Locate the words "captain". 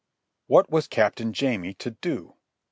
0.87-1.31